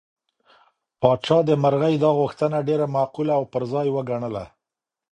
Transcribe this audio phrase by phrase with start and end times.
[0.99, 4.45] پاچا د مرغۍ دا غوښتنه ډېره معقوله او پر ځای وګڼله.